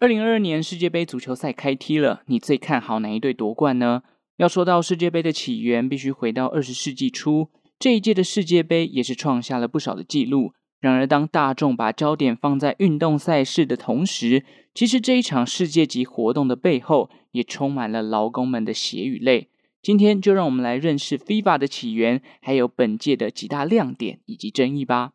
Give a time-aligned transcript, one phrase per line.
[0.00, 4.04] 二零二二年世界杯足球赛开踢了，你最看好哪一队夺冠呢？
[4.36, 7.48] 要说到世界杯的起源，必须回到二十世纪初，
[7.80, 10.52] 这一届的世界杯也是创下了不少的记录。
[10.80, 19.48] 然而，当大众把焦点放在运动赛事的同时，其实这一场世界级活动的背后，也充满了劳工们的血与泪。
[19.82, 25.10] 今天就让我们来认识 FIFA 的起源，还有本届的几大亮点以及争议吧。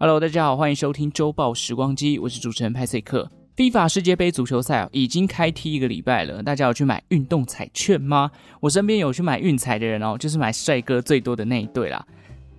[0.00, 3.28] Hello，大家好，欢迎收听周报时光机，我是主持人派翠克。
[3.56, 8.30] FIFA 世界杯足球赛已经开踢一个礼拜了，大家有去买运动彩券吗？
[8.60, 12.06] 我身边有去买运彩的人哦，就是买帅哥最多的那一队啦。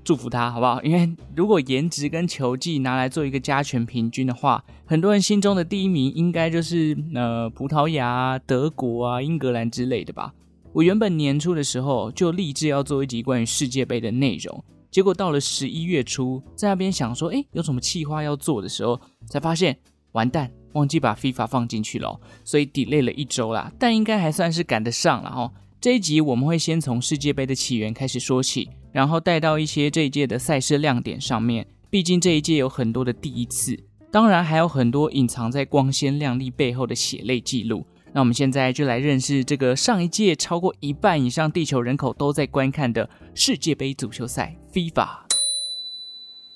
[0.04, 0.84] 祝福他好不好？
[0.84, 10.34] 因为如果颜值跟球技拿来做一个加权平均的话，很多人心中的第一名应该就是呃葡萄牙、德国啊、英格兰之类的吧。
[10.74, 14.62] 我原本年初的时候就立志要做一集关于世界杯的内容。
[14.92, 19.78] 结果到了十一月初，在那边想说，诶，有什么企划要做的时候，才发现
[20.14, 23.72] 完蛋，忘记把 FIFA 放进去了，所以 delay 了一周啦。
[23.78, 25.52] 但应该还算是赶得上了哈。
[25.80, 31.68] 这一集我们会先从世界杯的起源开始说起，然后带到一些这一届的赛事亮点上面。
[31.90, 33.80] 毕竟这一届有很多的第一次，
[34.12, 37.86] 当然还有很多隐藏在光鲜亮丽背后的血泪记录。
[38.14, 45.08] 那我们现在就来认识这个上一届超过一半以上地球人口都在观看的世界杯足球赛 FIFA。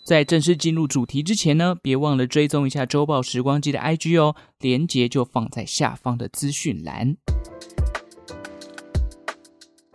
[0.04, 7.16] 在正式进入主题之前呢，别忘了追踪一下周报时光机的 IG 哦，连接就放在下方的资讯栏。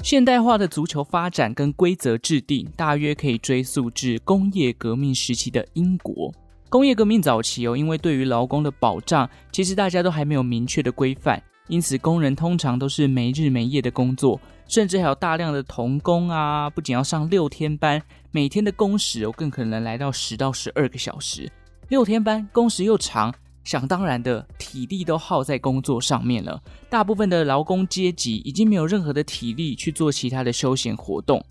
[0.03, 6.33] 现代化的足球发展跟规则制定，大约可以追溯至工业革命时期的英国。
[6.71, 21.51] 工业革命早期哦，因为对于劳工的保障，其实大家都还没有明确的规范，因此工人通常都是没日没夜的工作，甚至还有大量的童工啊，不仅要上六天班，每天的工时哦更可能来到十到十二个小时。
[21.89, 23.35] 六天班工时又长，
[23.65, 31.45] 想当然的体力都耗在工作上面了，大部分的劳工阶级已经没有任何的体力去做其他的休闲活动。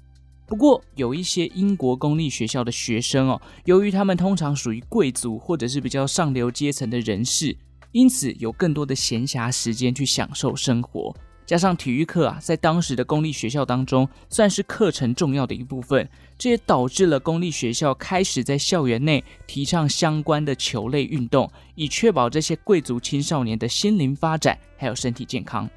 [0.48, 7.58] 不过，有一些英国公立学校的学生哦，由于他们通常属于贵族或者是比较上流阶层的人士，
[7.98, 11.12] 因此有更多的闲暇时间去享受生活。
[11.48, 16.08] 加上体育课啊，在当时的公立学校当中算是课程重要的一部分，
[16.38, 25.68] 这也导致了公立学校开始在校园内提倡相关的球类运动，以确保这些贵族青少年的心灵发展还有身体健康。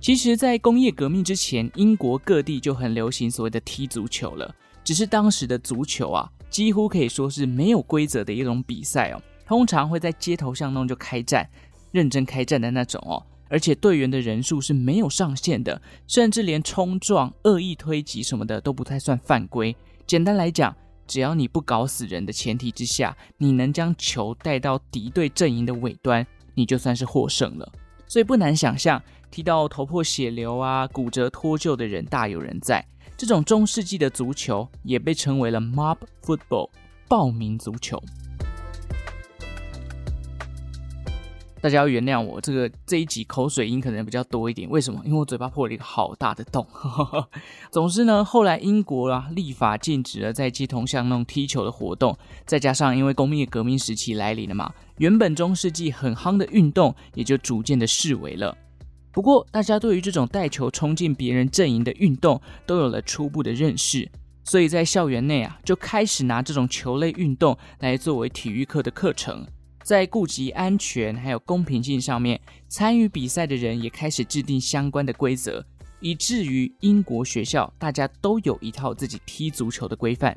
[0.00, 4.52] 其实，在工业革命之前，英国各地就很流行所谓的踢足球了。
[4.82, 9.20] 只是当时的足球啊，几乎可以说是没有规则的一种比赛哦。
[9.46, 11.48] 通常会在街头巷弄就开战，
[11.90, 13.24] 认真开战的那种哦。
[13.48, 19.74] 而且队员的人数是没有上限的，甚至连冲撞、恶意推挤什么的都不太算犯规。
[20.06, 20.74] 简单来讲，
[21.06, 27.72] 只要你不搞死人的前提之下，你能将球带到敌对阵营的尾端，你就算是获胜了。
[28.06, 29.02] 所以不难想象。
[29.30, 32.84] 踢到头破血流啊、骨折脱臼的人大有人在。
[33.22, 36.68] 这种中世纪的足球也被称为了 mob football，
[37.06, 38.02] 暴民足球。
[41.60, 44.68] 大家要原谅我，这个这一集口水音可能比较多一点。
[44.68, 45.00] 为什么？
[45.04, 46.66] 因为我嘴巴破了一个好大的洞。
[47.70, 58.58] 总之呢，后来英国啊立法禁止了在街头巷弄踢球的活动，再加上因为工业革命时期来临了嘛，原本中世纪很夯的运动也就逐渐的式微了。
[59.12, 64.10] 不过，大家对于这种带球冲进别人阵营的运动都有了初步的认识，
[64.44, 69.46] 所以在校园内啊，就开始拿这种球类运动来作为体育课的课程。
[69.84, 75.62] 在顾及安全还有公平性上面，参与比赛的人也开始制定相关的规则，
[76.00, 80.34] 以至于英国学校大家都有一套自己踢足球的规范。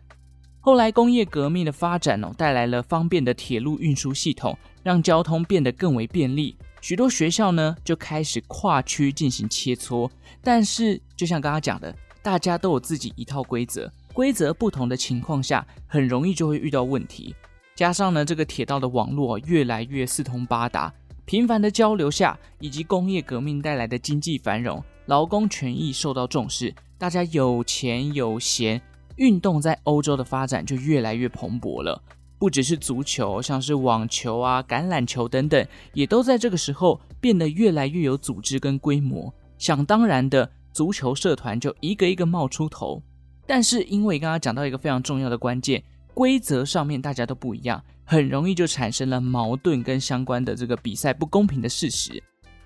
[0.59, 6.57] 后来工业革命的发展哦，带来了方便的铁路运输系统，让交通变得更为便利。
[6.85, 10.07] 许多学校呢就开始跨区进行切磋，
[10.43, 11.91] 但是就像刚刚讲的，
[12.21, 17.33] 大家都有自己一套规则，规则不同的情况下，很容易就会遇到问题。
[17.73, 20.93] 加上呢，这个铁道的网络越来越四通八达，
[21.25, 28.79] 频繁的交流下，以及工业革命带来的经济繁荣，劳工权益受到重视，大家有钱有闲，
[29.15, 31.99] 运动在欧洲的发展就越来越蓬勃了。
[32.37, 39.33] 不只是足球，像是网球啊、橄榄球等等，也都在这个时候变得越来越有组织跟规模。
[39.57, 43.01] 想当然的，足球社团就一个一个冒出头。
[43.47, 45.81] 但是因为刚刚讲到一个非常重要的关键，
[46.13, 52.21] 规则上面大家都不一样，很容易就产生了矛盾跟相关的这个比赛不公平的事实。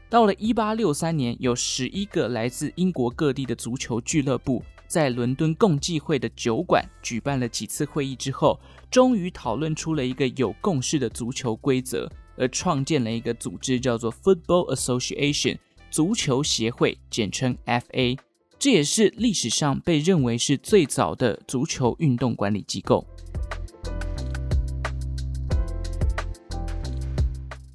[0.10, 8.60] 到了一八六三年，有十一个来自英国各地的足球俱乐部在伦敦共济会的酒馆举办了几次会议之后，
[8.90, 15.60] 终于讨论出了一个有共识的足球规则，而创建了一个组织，叫做 Football Association
[15.92, 18.18] 足球协会，简称 FA。
[18.58, 23.06] 这也是历史上被认为是最早的足球运动管理机构。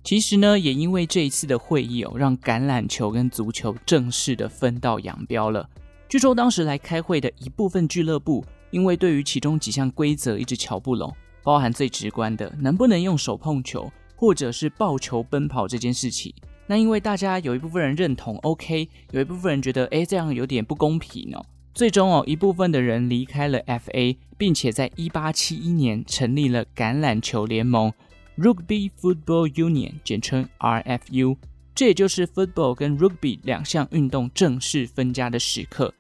[0.03, 5.71] 其实呢，也因为这一次的会议哦，让橄榄球跟足球正式的分道扬镳了。
[6.15, 11.13] 据说当时来开会的一部分俱乐部，因为对于其中几项规则一直瞧不拢，
[11.43, 16.33] 包含最直观的能不能用手碰球，或者是抱球奔跑这件事情。
[16.69, 21.45] 那因为大家有一部分人认同 OK，有一部分人觉得诶这样有点不公平哦。
[21.75, 27.93] 最终哦，一部分的人离开了 FA，并且在一八七一年成立了橄榄球联盟。
[28.39, 31.37] Rugby Football Union，简称 RFU，
[31.75, 35.93] 这也就是 football 跟 rugby 两项运动正式分家的时刻。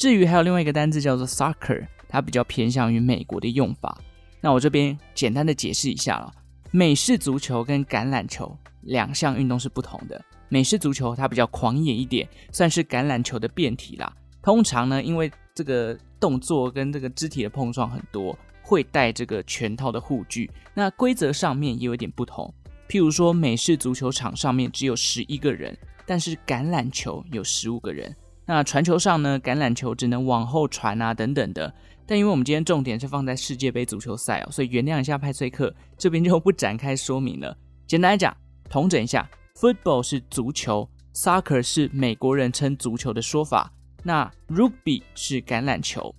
[0.00, 4.00] 至于还有另外一个单字叫做 soccer，它比较偏向于美国的用法。
[4.40, 6.32] 那我这边简单的解释一下了，
[6.70, 10.18] 美式足球跟橄榄球两项运动是不同的。
[10.48, 14.10] 美式足球它比较狂野一点，算是橄榄球的变体啦。
[14.40, 18.34] 通常呢，因为这个动作跟这个肢体的碰撞很多。
[18.62, 22.54] 会带这个全套的护具，那规则上面也有点不同。
[22.88, 25.76] 譬如说，美式足球场上面只有十一个人，
[26.06, 28.14] 但是橄榄球有十五个人。
[28.52, 31.72] 那传球上呢，橄榄球只能往后传啊，等等的。
[32.04, 37.56] 但因为我们今天重点是放在世界杯足球赛哦，所以原谅一下派翠克，这边就不展开说明了。
[37.86, 38.36] 简单来讲，
[38.68, 46.12] 统整一下，football 是足球，soccer 是美国人称足球的说法，那 rugby 是橄榄球。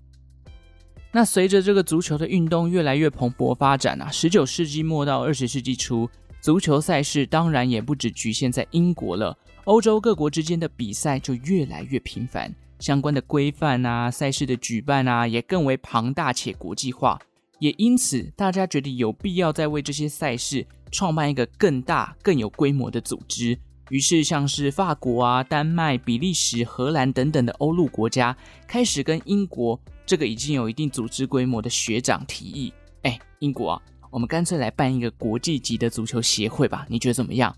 [1.11, 17.19] 那随着这个足球的运动越来越蓬勃发展啊，十九世纪末到二十世纪初，足球赛事当然也不只局限在英国了，欧洲各国之间的比赛就越来越频繁，相关的规范啊、赛事的举办啊，也更为庞大且国际化，
[17.59, 23.57] 也因此大家觉得有必要再为这些赛事创办一个更大、更有规模的组织。
[23.91, 28.35] 于是，像是法国啊、丹麦、比利时、荷兰等等的欧陆国家，
[28.65, 32.73] 开始跟英国这个已经有一定组织规模的学长提议
[33.03, 36.87] ：“哎，英国啊，我们干脆来办一个国际级的足球协会吧？
[36.89, 37.55] 你觉得怎么样？”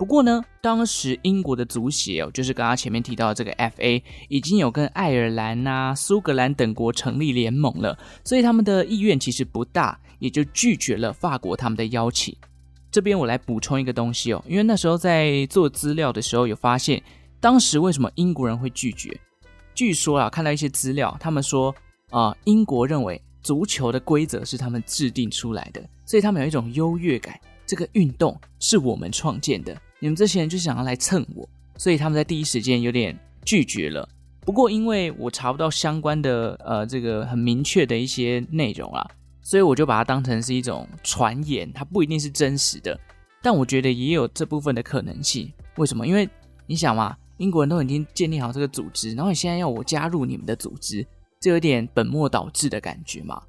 [0.00, 12.34] 不过呢，当时英国的足协哦，就是刚刚前面提到的这个 FA，已经有跟爱尔兰啊、苏格兰等国成立联盟了，所以他们的意愿其实不大，也就拒绝了法国他们的邀请。
[12.90, 17.02] 这边我来补充一个东西哦，因为那时候在做资料的时候有发现，
[17.38, 19.14] 当时为什么英国人会拒绝？
[19.74, 21.74] 据说啊，看到一些资料，他们说
[22.08, 34.08] 啊、英国认为足球的规则是他们制定出来的，所以他们有一种优越感，这个运动是我们创建的，你们这些人就想要来蹭我，所以他们在第一时间有点拒绝了。
[34.40, 39.06] 不过因为我查不到相关的呃这个很明确的一些内容啊。
[39.42, 42.96] 所以我就把它当成是一种传言，它不一定是真实的，
[43.42, 45.50] 但我觉得也有这部分的可能性。
[45.76, 46.06] 为什么？
[46.06, 46.28] 因为
[46.66, 51.04] 你想嘛，英国人都已经建立好这个组织，然后你现在要我加入你们的组织，
[51.40, 53.42] 这有点本末倒置的感觉嘛。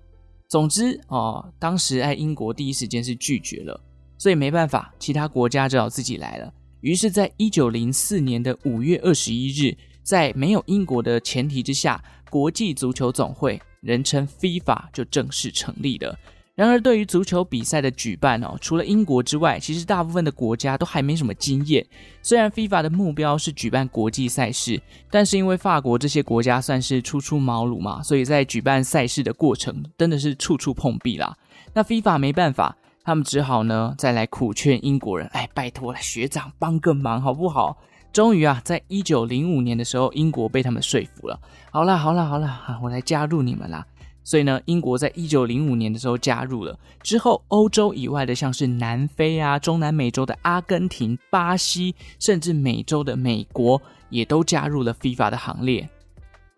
[0.47, 3.79] 总之哦，当时在英国第一时间是拒绝了，
[4.21, 6.53] 所以没办法，其他国家只好自己来了。
[6.81, 11.99] 于是，在一九零四年的五月二十一日，在没有英国的前提之下，
[12.29, 13.59] 国际足球总会。
[13.79, 16.15] 人称 FIFA 就正式成立了。
[16.53, 21.83] 然而，对于足球比赛的举办哦，除了英国之外，其实大部分的国家都还没什么经验。
[22.21, 31.35] 虽然 FIFA 的目标是举办国际赛事，但是因为法国这些国家算是初出茅庐嘛，所以在举办赛事的过程真的是处处碰壁啦。
[31.73, 37.77] 那 FIFA 没办法，他们只好呢再来苦劝英国人：“哎，拜托了，学长帮个忙好不好？”
[38.13, 41.39] 终于啊，在一九零五年的时候，英国被他们说服了。
[41.71, 43.85] 好啦，好啦，好啦，我来加入你们啦。
[44.23, 46.77] 所以呢，英国在一九零五年的时候加入了。
[47.01, 55.89] 之后，欧洲以外的，像是南非啊、中南美洲的阿根廷、巴西，甚至美洲的美国，也都加入了 FIFA 的行列。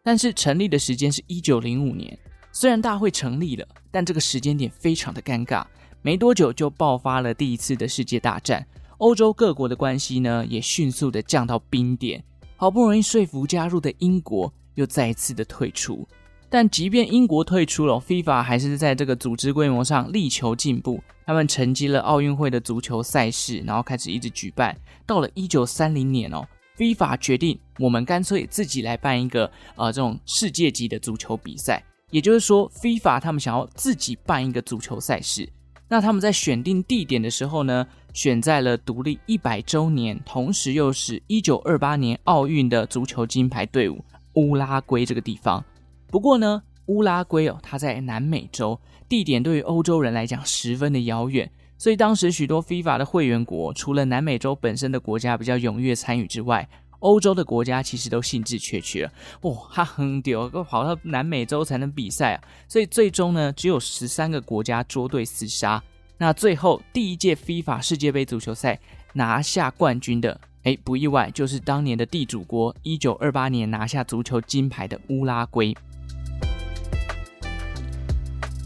[0.04, 2.18] 但是，成立的时间是一九零五年。
[2.52, 5.64] 虽然大会成立了，但这个时间点非常的尴尬。
[6.04, 8.64] 没多久就爆发了第一次的世界大战。
[8.98, 12.22] 欧洲各国的关系呢，也迅速的降到冰点。
[12.58, 16.06] 好不容易说服加入的英国，又再一次的退出。
[16.50, 21.02] 但即便英国退出了，FIFA 还是在这个组织规模上力求进步。
[21.26, 24.78] 他们承接了奥运会的足球赛事，然后开始一直举办。
[25.06, 26.46] 到了一九三零年哦
[26.78, 31.82] ，FIFA 决定我们干脆自己来办一个呃这种世界级的足球比赛。
[32.12, 35.50] 也就是说，FIFA 他们想要自己办一个足球赛事。
[35.94, 45.64] 那他们在选定地点的时候呢，选在了独立一百周年，同时又是一九二八年奥运的足球金牌队伍乌拉圭这个地方。
[46.08, 51.48] 不过呢，乌拉圭哦，它在南美洲，地点对于欧洲人来讲十分的遥远，
[51.78, 56.68] 所以当时许多 FIFA 的会员国，除了南美洲本身的国家比较踊跃参与之外，
[57.04, 59.12] 欧洲的国家其实都兴致缺缺了。
[59.42, 62.44] 哇，哈哼丢，都跑到南美洲才能比赛啊！
[62.68, 65.84] 所以最终呢，只有十三个国家捉对厮杀。
[66.18, 68.80] 那最后第一届 FIFA 世界杯足球赛
[69.14, 75.76] 拿下冠军的，哎，不意外，就是当年的地主国，一九二八年拿下足球金牌的乌拉圭。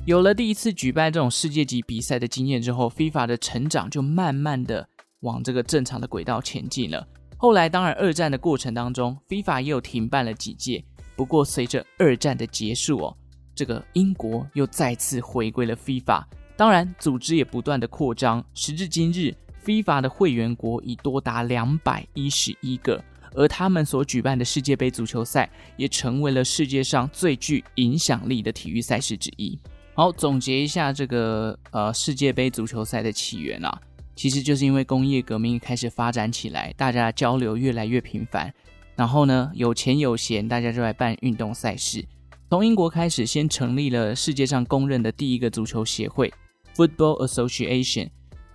[0.06, 4.88] 有了第一次举办这种世界级比赛的经验之后，FIFA 的成长就慢慢的
[5.22, 7.08] 往这个正常的轨道前进了。
[7.40, 10.84] 后来，当然二战的过程当中，FIFA 也有停办了几届。
[11.16, 13.18] 不过，随着二战的结束哦，
[13.54, 16.24] 这个英国又再次回归了 FIFA。
[16.56, 18.44] 当然，组织也不断的扩张。
[18.56, 23.04] 时至今日，FIFA 的会员国已多达两百一十一个，
[23.36, 29.60] 而他们所举办的世界杯足球赛也成为了世界上最具影响力的体育赛事之一。
[29.94, 33.82] 好，总结一下这个呃世界杯足球赛的起源啊，
[34.18, 38.52] 其实就是因为工业革命开始发展起来，大家交流越来越频繁，
[38.96, 42.04] 然后呢有钱有闲，大家就来办运动赛事。
[42.50, 46.34] 从英国开始，先成立了世界上公认的第一个足球协会
[46.76, 48.10] Football Association，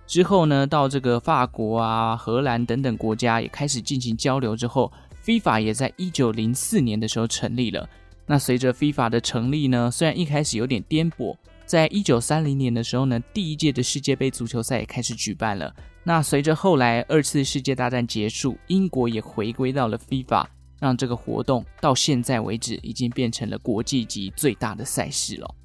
[0.05, 4.91] 之后呢到这个法国啊、荷兰等等国家也开始进行交流之后
[5.23, 7.87] ，FIFA 也在一九零四年的时候成立了。
[8.25, 11.35] 那随着 FIFA 的成立呢，虽然一开始有点颠簸，
[11.73, 15.75] 在一九三零年的时候呢，第一届的世界杯足球赛也开始举办了。
[16.03, 20.45] 那随着后来二次世界大战结束，英国也回归到了 FIFA，
[20.79, 25.55] 让这个活动到现在为止已经变成了国际级最大的赛事了。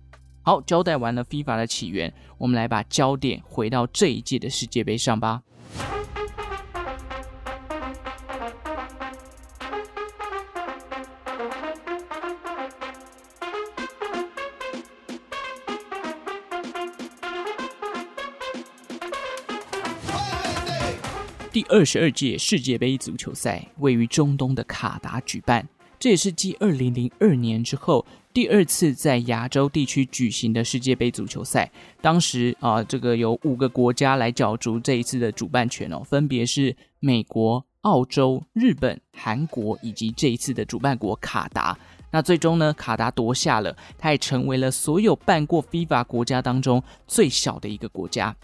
[0.41, 5.43] 好，交代完了 FIFA 的起源，我们来把焦点回到这一届的世界杯上吧。
[21.69, 31.71] 二十二届世界杯足球赛位于中东的卡达举办，这也是继二零零二年之后第二次在亚洲地区举行的世界杯足球赛。
[32.01, 41.79] 当时啊，这个有五个国家来角逐这一次的主办权哦，分别是美国、澳洲、日本、韩国以及这一次的主办国卡达。
[42.11, 48.35] 那最终呢，卡达夺下了，他也成为了所有办过 FIFA 国家当中最小的一个国家。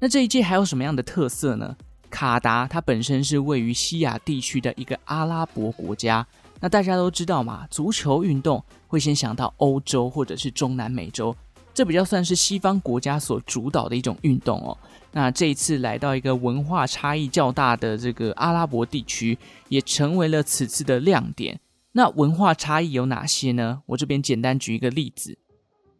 [0.00, 1.74] 那这一届还有什么样的特色呢？
[2.14, 6.24] 卡达它本身是位于西亚地区的一个阿拉伯国家，
[6.60, 11.34] 那大家都知道嘛，足球运动会先想到欧洲或者是中南美洲，
[11.74, 14.78] 这比较算是西方国家所主导的一种运动哦。
[15.10, 19.36] 那这一次来到一个文化差异较大的这个阿拉伯地区，
[19.68, 21.58] 也成为了此次的亮点。
[21.90, 23.82] 那文化差异有哪些呢？
[23.86, 25.36] 我这边简单举一个例子，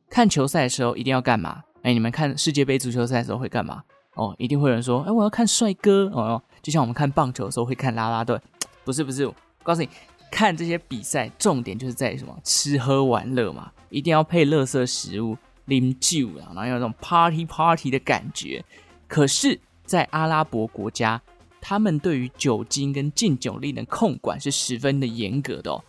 [0.09, 1.65] 看球赛的时候一定要干嘛？
[1.83, 3.83] 哎，你们看世界杯足球赛的时候会干嘛？
[4.15, 8.41] 哦，一定会有人说，哎，我要看帅哥哦，就像我们看棒球的时候会看啦啦队，
[8.85, 9.89] 不是不是，我告诉你，
[10.31, 12.37] 看这些比赛重点就是在什么？
[12.45, 18.65] 吃喝玩乐嘛，一定要配乐色食物，啉酒啊，然后有那种 party party 的感觉。
[19.09, 21.21] 可是，在阿拉伯国家，
[21.61, 25.85] 他们对于酒精跟禁酒令的控管是十分的严格的哦，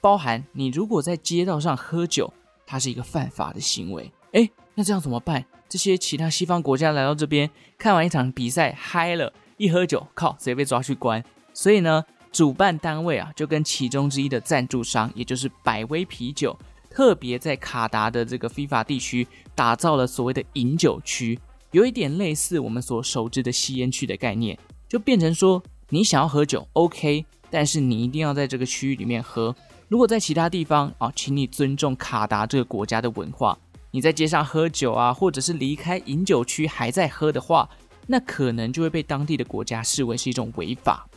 [0.00, 2.32] 包含你如果在街道上喝酒，
[2.66, 4.10] 它是一个犯法的行为。
[4.32, 5.44] 哎，那这样怎么办？
[5.70, 7.48] 这些其他西方国家来到这边
[7.78, 11.24] 看完一场比赛嗨了，一喝酒，靠，直接被抓去关。
[11.54, 16.58] 所以呢，主办单位啊，就跟其中之一的赞助商，也就是百威啤酒，
[16.90, 19.24] 特别在卡达的这个 FIFA 地区
[19.54, 21.38] 打造了所谓的饮酒区，
[21.70, 24.58] 有一点类似我们所熟知的吸烟区的概念，
[24.88, 29.54] 就变成说，你想要喝酒，OK，但是你一定要在这个区域里面喝。
[29.86, 33.56] 如果在其他地方啊，请你尊重卡达这个国家的文化。
[33.92, 37.68] 你在街上喝酒啊，或者是离开饮酒区还在喝的话，
[38.06, 41.08] 那可能就会被当地的国家视为是一种违法。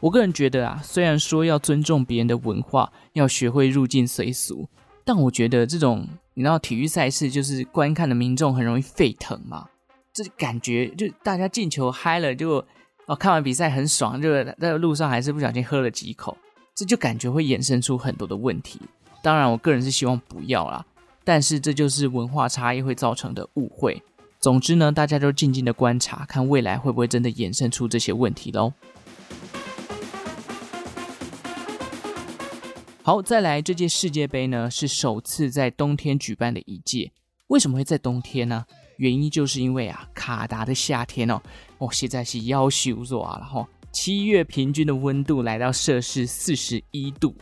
[0.00, 4.68] 我个人觉得啊，虽然说要尊重别人的文化，要学会入境随俗，
[5.04, 9.68] 但我觉得这种你知道体育赛事就是观看的民众很容易沸腾嘛，
[10.12, 12.64] 这感觉就大家进球嗨了，就
[13.06, 16.36] 哦看完比赛很爽，就在路上还是不小心喝了几口，
[16.74, 18.80] 这就感觉会衍生出很多的问题。
[19.22, 20.84] 当然，我个人是希望不要啦。
[21.24, 24.02] 但是这就是文化差异会造成的误会。
[24.40, 28.72] 总之呢，大家都静静的观察，看未来会不会真的衍生出这些问题喽。
[33.04, 37.10] 好，再来这届世界杯呢，是首次在冬天举办的一届。
[37.48, 38.64] 为什么会在冬天呢？
[38.96, 41.40] 原因就是因为啊，卡达的夏天哦，
[41.78, 47.34] 哦，现在是夭寿做啊，然后七月平均的温度来到摄氏四十一度，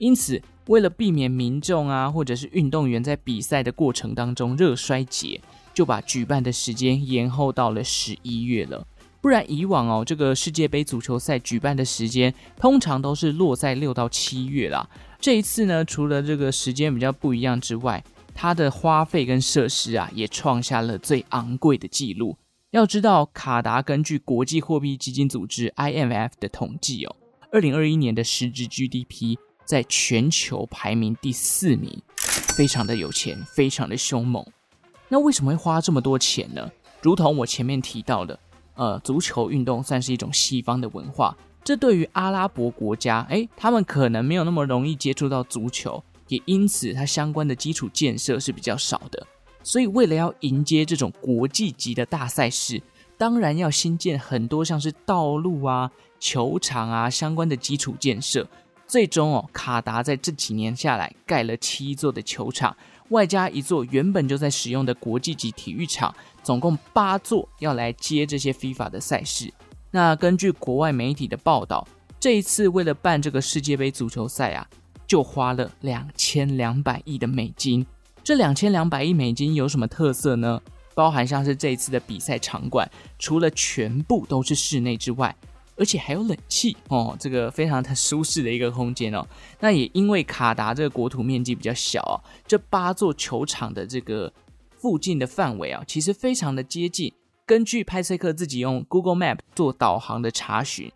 [0.00, 5.38] 因此为了避免民众啊或者是运动员在比赛的过程当中热衰竭，
[5.74, 8.86] 就把举办的时间延后到了十一月了。
[9.20, 14.88] 不然以往哦，这个世界杯足球赛举办的时间通常都是落在六到七月啦。
[15.20, 18.02] 这一次呢，除了这个时间比较不一样之外，
[18.34, 22.38] 它的花费跟设施啊，也创下了最昂贵的记录。
[22.70, 27.14] 要知道，卡达根据国际货币基金组织 IMF 的统计哦，
[27.52, 29.36] 二零二一年的实质 GDP
[29.70, 31.96] 在全球排名第四名，
[32.56, 34.44] 非常的有钱，非常的凶猛。
[35.08, 36.68] 那为什么会花这么多钱呢？
[37.00, 38.36] 如同我前面提到的。
[38.74, 49.24] 呃，足球运动算是一种西方的文化，这对于阿拉伯国家，诶，他们可能没有那么容易接触到足球，也因此它相关的基础建设是比较少的。
[49.62, 52.82] 所以，为了要迎接这种国际级的大赛事，
[53.16, 58.48] 当然要新建很多像是道路啊、球场啊相关的基础建设。
[58.90, 62.76] 最终哦，卡达在这几年下来盖了七座的球场，
[63.10, 66.12] 外加一座原本就在使用的国际级体育场。
[66.42, 69.54] 总共八座要来接这些 FIFA 的赛事。
[69.92, 71.86] 那根据国外媒体的报道，
[72.18, 74.66] 这一次为了办这个世界杯足球赛啊，
[75.06, 77.86] 就花了两千两百亿的美金。
[78.24, 80.60] 这两千两百亿美金有什么特色呢？
[80.96, 85.32] 包含像是这一次的比赛场馆，除了全部都是室内之外，
[85.80, 89.26] 而且还有冷气哦，这个非常的舒适的一个空间哦。
[89.58, 92.14] 那也因为卡达这个国土面积比较小啊，
[92.46, 94.32] 这八座球场的这个。
[94.82, 97.12] 附近的范围啊，其实非常的接近。
[97.44, 100.90] 根据派翠克自己用 Google Map 做导航的查询，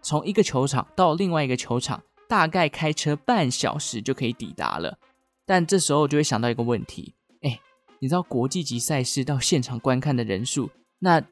[0.00, 4.98] 从一个球场到另外一个球场，大概开车半小时就可以抵达了。
[5.44, 7.60] 但这时候就会想到一个问题，哎，
[7.98, 11.22] 你知道国际级赛事到现场观看的人数，那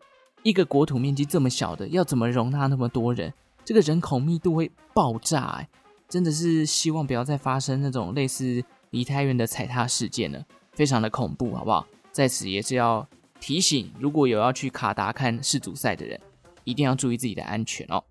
[0.46, 3.32] 一个国土面积这么小的，要怎么容纳那么多人？
[3.64, 5.68] 这个人口密度会爆炸哎，
[6.08, 10.40] 真的是希望不要再发生那种类似梨泰院的踩踏事件了。
[10.70, 11.84] 非常的恐怖，好不好？
[12.12, 13.04] 在此也是要
[13.40, 16.20] 提醒，如果有要去卡达看世足赛的人，
[16.62, 18.04] 一定要注意自己的安全哦。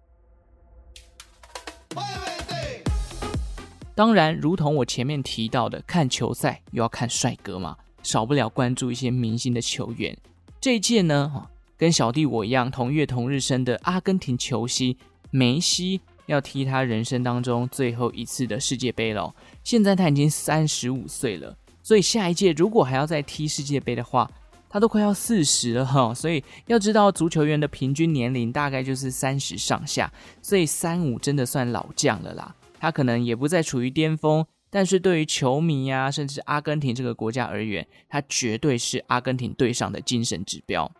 [3.95, 10.17] 当然，如同我前面提到的，看球赛又要看帅哥嘛，少不了关注一些明星的球员。
[10.59, 14.95] 这一届呢，跟小弟我一样同月同日生的阿根廷球星
[15.29, 19.33] 梅西，要踢他人生当中最后一次的世界杯了。
[19.63, 21.57] 现在他已经三十五岁了。
[21.83, 24.29] 所以下一届如果还要再踢世界杯的话，
[24.69, 26.13] 他都快要四十了哈。
[26.13, 30.11] 所以要知道足球员的平均年龄大概就是三十上下，
[30.41, 32.55] 所以三五真的算老将了啦。
[32.79, 40.91] 他可能也不再处于巅峰，但是对于球迷呀、甚至阿根廷这个国家而言，他绝对是阿根廷队上的精神指标。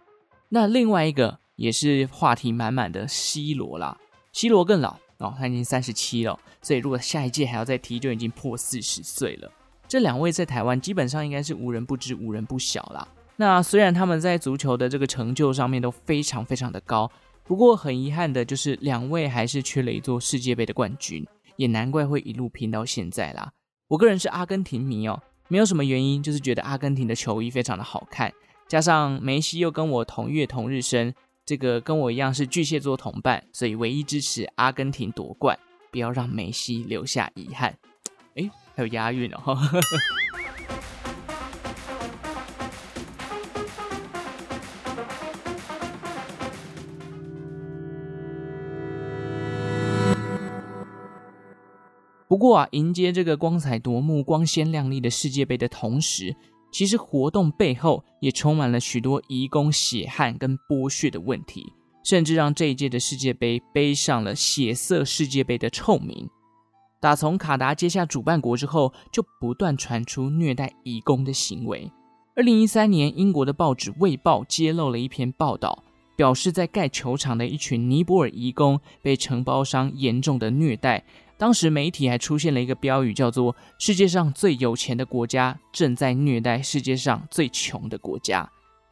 [0.55, 3.97] 那另外一个也是话题满满的 C 罗啦
[4.31, 9.51] ，C 罗更老哦，他已经三十七了，所以如果下一届还要再踢，就已经破四十岁了。
[9.85, 13.05] 这两位在台湾基本上应该是无人不知、无人不晓啦。
[13.35, 17.11] 那虽然他们在足球的这个成就上面都非常非常的高，
[17.43, 23.51] 不过很遗憾的就是两位还是缺了一座世界杯的冠军，也难怪会一路拼到现在啦。
[23.89, 28.31] 我个人是阿根廷迷哦，没有什么原因，就是觉得阿根廷的球衣非常的好看，
[28.67, 31.13] 加上梅西又跟我同月同日生，
[31.45, 35.57] 这个跟我一样是巨蟹座同伴，所以唯一支持阿根廷夺冠，
[35.91, 37.77] 不要让梅西留下遗憾。
[38.33, 39.55] 诶还有押韵哦！
[52.27, 56.35] 不过啊，迎接这个光彩夺目、光鲜亮丽的世界杯的同时，
[56.75, 61.71] 其实活动背后也充满了许多移工血汗跟剥削的问题，
[62.03, 66.29] 甚至让这一届的世界杯背上了“血色世界杯”的臭名。
[66.99, 71.89] 打从卡达接下主办国之后，就不断传出虐待移工的行为。
[72.35, 75.81] 二零一三年，英国的报纸《卫报》揭露了一篇报道，
[76.17, 81.05] 表示在盖球场的一群尼泊尔移工被承包商严重的虐待。
[81.37, 88.49] 当时媒体还出现了一个标语，叫做“世界上最有钱的国家正在虐待世界上最穷的国家”。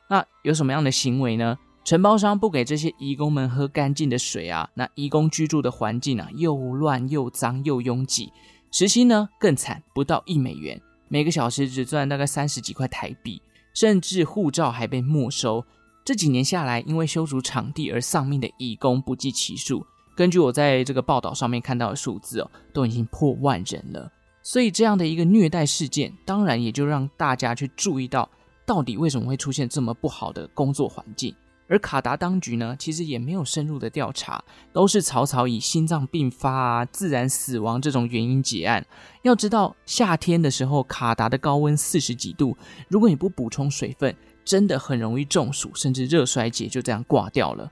[0.09, 1.57] 那有什么样的行为呢？
[1.85, 8.31] 承包商不给这些移工们喝干净的水啊，那移工居住的环境啊又乱又脏又拥挤，
[8.71, 13.41] 时薪呢更惨，不到一美元，每个小时只赚大概三十几块台币，
[13.73, 15.65] 甚至护照还被没收。
[16.05, 19.85] 这几年下来，因为修筑场地而丧命的移工不计其数。
[20.15, 24.11] 根据我在这个报道上面看到的数字哦，都已经破万人了。
[24.41, 28.29] 所以这样的一个虐待事件，当然也就让大家去注意到，
[28.65, 31.33] 到底为什么会出现这么不好的工作环境。
[31.69, 38.85] 而卡达当局呢，其实也没有深入的调查，都是草草以心脏病发啊、自然死亡这种原因结案。
[39.23, 42.55] 要知道，夏天的时候，卡达的高温四十几度，
[42.89, 47.71] 如果你不补充水分，真的很容易中暑，甚至热衰竭，就这样挂掉了。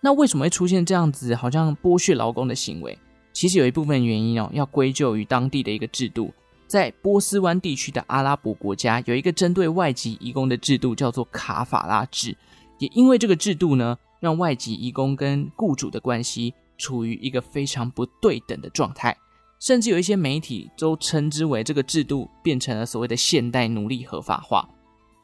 [0.00, 2.96] 那为什么会出现这样子好像剥削劳工的行为？
[3.32, 6.32] 其实有一部分原因哦，要归咎于当地的一个制度。
[6.66, 12.36] 在波斯湾地区的阿拉伯国家，有一个针对外籍移工的制度，叫做卡法拉制。
[12.78, 19.16] 也因为这个制度呢，让外籍移工跟雇主的关系处于一个非常不对等的状态，
[19.58, 24.68] 甚至有一些媒体都称之为这个制度变成了所谓的现代奴隶合法化。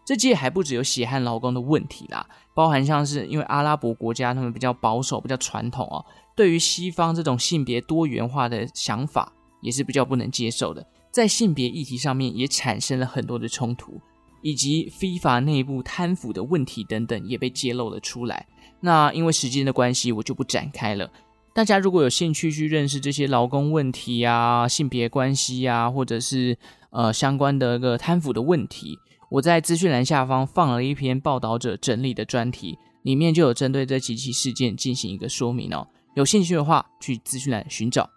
[0.06, 6.04] 这届还不只有血汗劳工的问题啦，包含像是因为阿拉伯国家他们比较保守、比较传统哦，
[6.36, 14.00] 对于西方这种性别多元化的想法也是比较不能接受的，在性别议题上面也产生了很多的冲突，
[14.42, 18.46] 以及非法内部贪腐的问题等等也被揭露了出来。
[18.80, 21.10] 那因为时间的关系，我就不展开了。
[21.54, 26.58] 大家如果有兴趣去认识这些劳工问题啊、性别关系啊，或者是
[26.90, 28.98] 呃相关的一个贪腐的问题。
[29.30, 35.86] 我在资讯栏下方放了一篇报道者整理的专题，里面就有针对这几起事件进行一个说明哦。
[36.14, 38.08] 有兴趣的话，去资讯栏寻找。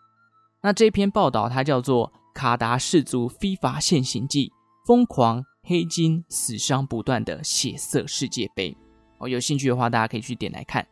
[0.62, 4.52] 那这篇报道它叫做《卡达氏族非法现形记：
[4.86, 8.72] 疯狂、黑金、死伤不断的血色世界杯》
[9.18, 9.28] 哦。
[9.28, 10.86] 有兴趣的话，大家可以去点来看。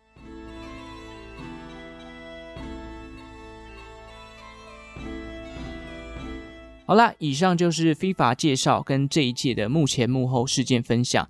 [6.88, 11.28] 好啦，以上就是 FIFA 介绍跟这一届的幕前幕后事件分享。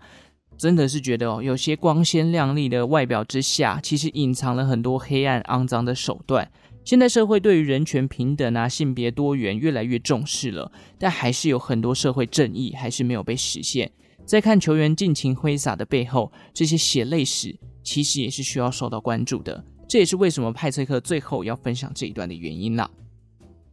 [0.58, 6.52] 真的是觉得哦，有些光鲜亮丽的外表之下，其实隐藏了很多黑暗肮脏的手段。
[6.84, 13.90] 现代社会对于人权平等啊、性别多元越来越重视了，但还是有很多社会正义还是没有被实现。
[14.26, 19.64] 在看球员尽情挥洒的背后，这些血泪史其实也是需要受到关注的。
[19.88, 22.90] 这也是为什么派翠克最后要分享这一段的原因啦。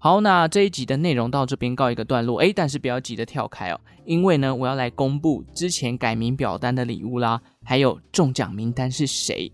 [0.05, 9.53] 好，那这一集的内容到这边告一个段落，诶，但是不要急着跳开哦，因为呢，我要来公布之前改名表单的礼物啦，还有中奖名单是谁。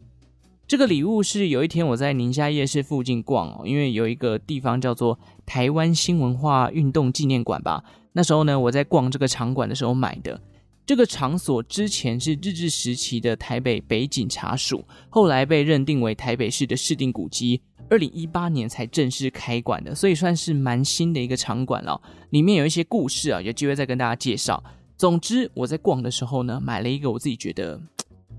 [0.67, 7.85] 这个礼物是有一天我在宁夏夜市附近逛哦，因为有一个地方叫做台湾新文化运动纪念馆吧，
[8.15, 10.41] 那时候呢，我在逛这个场馆的时候买的。
[10.87, 17.61] 这个场所之前是日治时期的台北北警察署，后来被认定为台北市的市定古迹。
[17.91, 22.01] 二零一八年才正式开馆的，所以算是蛮新的一个场馆了。
[22.31, 24.63] 里面有一些故事啊，有机会再跟大家介绍。
[24.97, 27.81] 总之，我在逛的时候呢，买了一个我自己觉得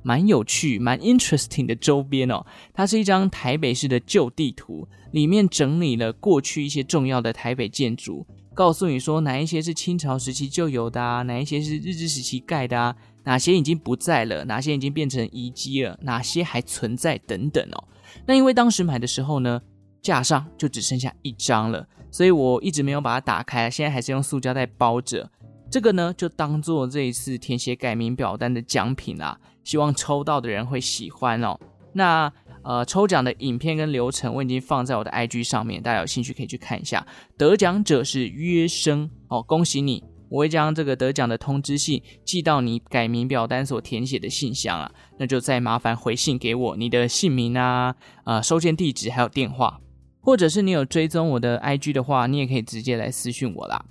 [0.03, 2.45] 蛮有趣、蛮 interesting 的周边哦。
[2.73, 17.83] 它是一张台北市的旧地图，里面整理了过去一些重要的台北建筑，告诉你说哪一些是清朝时期就有的啊，哪一些是日治时期盖的啊，哪些已经不在了，哪些已经变成遗迹了，哪些还存在等等哦。
[18.25, 19.61] 那因为当时买的时候呢，
[20.01, 25.29] 架上就只剩下一张了，所以我一直没有把它打开，现在还是用塑胶袋包着。
[25.71, 31.59] 这个呢，就当做这一次填写改名表单的奖品啦，希望抽到的人会喜欢哦。
[31.93, 37.05] 那呃，抽奖的影片跟流程我已经放在我的 IG 上面，大家有兴趣可以去看一下。
[37.37, 40.03] 得奖者是约生哦，恭喜你！
[40.29, 49.79] 我会将这个得奖的通知信寄到你改名表单所填写的信箱啊，那就再麻烦回信给我，你的姓名啊、呃、收件地址还有电话，
[50.21, 53.83] 或者是你有追踪我的 IG 的话，你也可以直接来私讯我啦。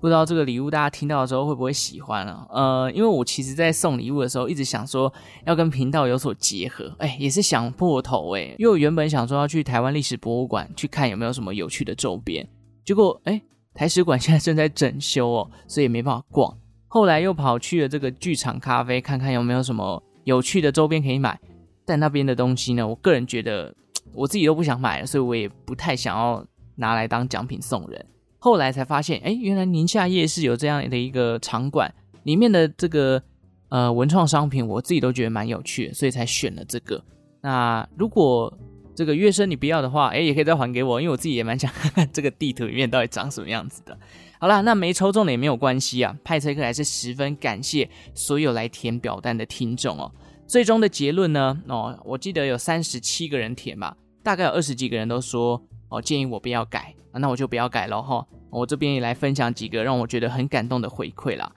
[0.00, 2.46] 不知道这个礼物大家听到的时候会不会喜欢啊？
[2.50, 5.12] 呃，因为我其实在送礼物的时候一直想说
[5.44, 12.48] 要跟频道有所结合，哎，也是想破头哎，因为我原本想说要去台湾历史博物馆去看有没有什么有趣的周边，
[12.84, 13.42] 结果哎。
[13.76, 16.56] 台史馆现在正在整修哦，所以没办法逛。
[16.88, 21.38] 后来又跑去了这个剧场咖啡，看看有没有什么有趣的周边可以买。
[21.84, 23.72] 但那边的东西呢，我个人觉得
[24.12, 28.06] 我自己都不想买了，所以我也不太想要拿来当奖品送人。
[28.38, 31.92] 后来才发现，哎，原来宁夏夜市有这样的一个场馆，
[32.24, 33.22] 里面的这个
[33.68, 37.02] 呃文创商品，我自己都觉得蛮有趣的，所以才选了这个。
[37.42, 38.52] 那如果
[38.96, 43.96] 这个月生你不要的话，哎，也可以再还给我，因为我自己也蛮想看 看这个地图里面到底长什么样子的。
[44.40, 46.16] 好啦，那没抽中的也没有关系啊。
[46.24, 50.10] 派翠克还是十分感谢所有来填表单的听众哦。
[50.46, 51.60] 最终的结论呢？
[51.68, 58.26] 哦，我记得有三十七个人填吧，大概有二十几个人都说哦，建议我不要改，那我就不要改了哈。
[58.50, 61.52] 我这边也来分享几个让我觉得很感动的回馈啦。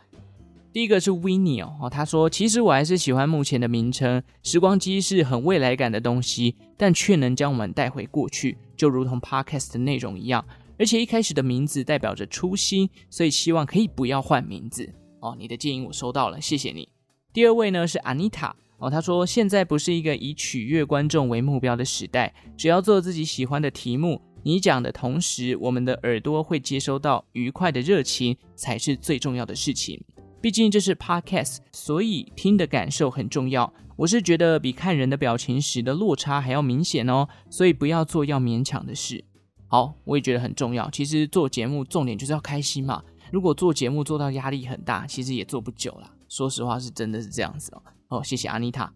[0.80, 10.46] 第一个是 Winnie 哦，他说：“其实我还是喜欢目前的名称，时光机是很未来感的东西，但却能将我们带回过去，就如同 Podcast 的内容一样。
[10.78, 14.90] 而且一开始的名字代表着初心，所以希望可以不要换名字
[15.20, 15.36] 哦。
[15.38, 16.88] 你的建议我收到了，谢谢你。
[17.34, 30.02] 第二位呢是 Anita 哦，他说现在不是一个以取悦观众为目标的时代，只要做自己喜欢的题目，你讲的同时，我们的耳朵会接收到愉快的热情，才是最重要的事情。”
[30.42, 33.74] 毕竟这是 podcast，所以听的感受很重要。
[33.98, 39.24] 我是觉得比看人的表情时的落差还要明显哦，所以不要做要勉强的事。
[39.68, 40.90] 好，我也觉得很重要。
[40.90, 43.04] 其实做节目重点就是要开心嘛。
[43.32, 46.10] 如果做节目做到压力很大，其实也做不久了。
[46.30, 47.82] 说实话是真的是这样子哦。
[48.08, 48.92] 哦，谢谢阿妮塔。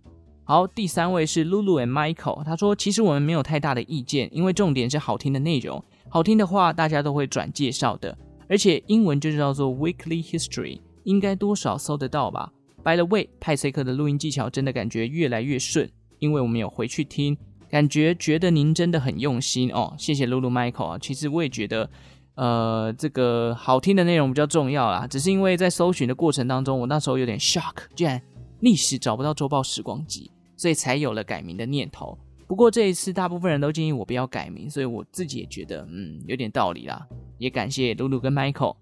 [0.45, 5.83] 好，第三位是 Lulu and Michael，他说其实我们没有太大的意见，因为重点是好听的内容。
[6.07, 10.79] 好听的话大家都会转介绍的，而且英文就是叫做 Weekly History。
[11.03, 12.51] 应该多少搜得到吧
[12.83, 15.89] ？By the way，派翠克的录音技巧真的感觉越来越顺，
[16.19, 17.37] 因为我们有回去听，
[17.69, 19.93] 感觉觉得您真的很用心哦。
[19.97, 21.89] 谢谢露露 Michael 啊，其实我也觉得，
[22.35, 25.07] 呃，这个好听的内容比较重要啦。
[25.07, 28.21] 只是因为在搜寻的过程当中，我那时候有点 shock，居然
[28.59, 32.17] 历史找不到周报时光机，所以才有了改名的念头。
[32.47, 37.07] 不过这一次大部分人都建议我不要改名，所以我自己也觉得，嗯，有点道理啦。
[37.37, 38.75] 也感谢露露跟 Michael。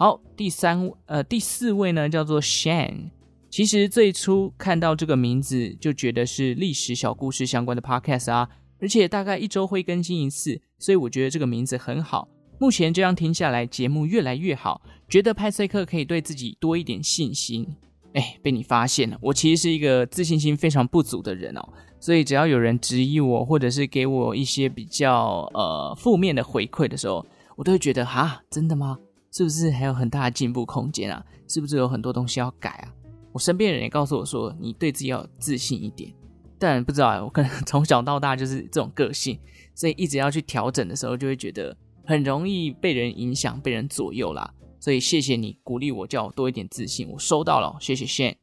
[0.00, 3.10] 好，第三呃第四位呢叫做 Shane。
[3.50, 8.48] 其实最初看到这个名字就觉得是历史小故事相关的 podcast 啊，
[8.80, 12.28] 而且大概一周会更新一次，所以我觉得这个名字很好。
[12.60, 17.66] 目前这样听下来，节目越来越好，觉得派翠克可以对自己多一点信心。
[18.14, 28.96] 哎，被你发现了，我其实是一个自信心非常不足的人哦，所以只要有人质疑我，或者是给我一些比较呃负面的回馈的时候，我都会觉得哈，真的吗？
[29.30, 31.24] 是不是还有很大的进步空间啊？
[31.46, 32.94] 是不是有很多东西要改啊？
[33.32, 36.12] 我身边人也告诉我说，你对自己要自信一点。
[36.58, 39.38] 但不知道，我可能从小到大就是这种个性，
[39.74, 44.52] 所以一直要去调整的时候，就会觉得很容易被人影响、被人左右啦。
[44.80, 48.36] 所以谢谢你鼓励我，叫我多一点自信，我收到了，谢谢 Shane。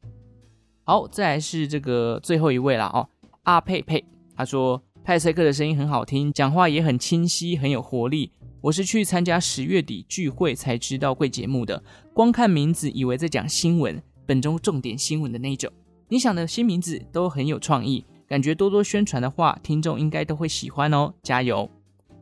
[0.83, 3.09] 好，再来是这个最后一位啦哦，
[3.43, 8.31] 阿佩佩，他说派赛克的声音很好听，讲话也很清晰，很有活力。
[8.65, 11.83] 我是去参加十月底聚会才知道贵节目的，
[12.15, 15.71] 光看名字以为在讲新闻，本周重点新闻的那种。
[16.07, 21.69] 你想的新名字都很有创意，感觉多多宣传的话，听众应该都会喜欢哦，加油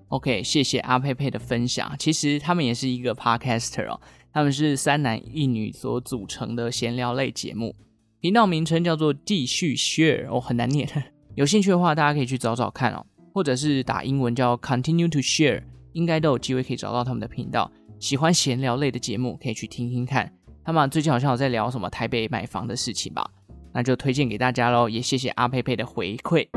[0.09, 1.95] ！OK，谢谢阿佩佩的分享。
[1.97, 4.01] 其实他们也是一个 Podcaster 哦，
[4.33, 7.73] 他们是三男一女所组成的闲聊类节目，
[8.19, 10.89] 频道名称叫做继续 Share 哦，很难念，
[11.35, 15.63] 有兴趣的话大家可以去找找看哦，或者是打英文叫 Continue to Share。
[15.93, 20.31] 应该都有机会可以找到他们的频道，喜欢闲聊类的节目可以去听听看。
[20.65, 23.29] 他们最近好像有在聊什么台北买房的事情吧，
[23.73, 24.87] 那就推荐给大家喽。
[24.87, 26.47] 也谢谢阿佩佩的回馈。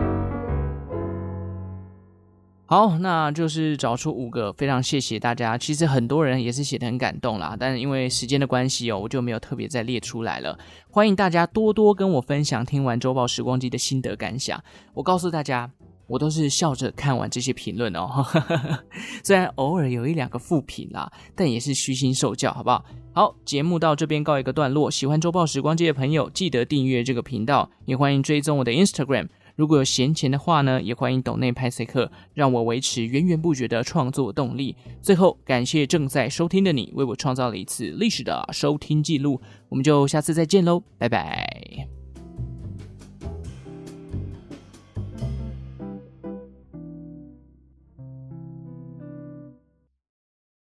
[2.68, 5.56] 好，那就是找出五个，非常谢谢大家。
[5.56, 10.58] 其实很多人也是写得很感动啦，但是因为时间的关系哦，我就没有特别再列出来了。
[10.90, 14.60] 欢迎大家多多跟我分享听完周报时光机的心得感想。
[14.94, 15.70] 我告诉大家。
[16.06, 18.24] 我都是笑着看完这些评论哦，
[19.24, 22.84] 虽然偶尔有一两个负评啦，但也是虚心受教，好不好？
[23.12, 24.90] 好，节目到这边告一个段落。
[24.90, 29.28] 喜欢周报时光机的朋友，记得订阅这个频道，也欢迎追踪我的 Instagram。
[29.56, 34.76] 如果有闲钱的话呢，也欢迎抖内派翠克，让我维持源源不绝的创作动力。
[35.00, 39.40] 最后，感谢正在收听的你，为我创造了一次历史的收听记录。
[39.70, 41.95] 我们就下次再见喽，拜拜。